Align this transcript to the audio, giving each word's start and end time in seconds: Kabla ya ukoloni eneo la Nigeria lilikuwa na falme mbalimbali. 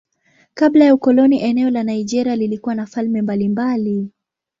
Kabla 0.53 0.85
ya 0.85 0.93
ukoloni 0.95 1.41
eneo 1.41 1.69
la 1.69 1.83
Nigeria 1.83 2.35
lilikuwa 2.35 2.75
na 2.75 2.85
falme 2.85 3.21
mbalimbali. 3.21 4.09